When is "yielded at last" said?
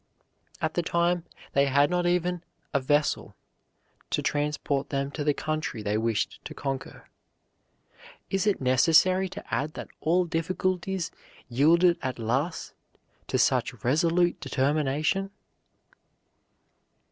11.47-12.73